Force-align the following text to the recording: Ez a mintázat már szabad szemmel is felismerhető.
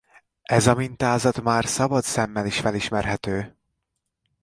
Ez 0.43 0.67
a 0.67 0.75
mintázat 0.75 1.41
már 1.41 1.65
szabad 1.65 2.03
szemmel 2.03 2.45
is 2.45 2.59
felismerhető. 2.59 3.57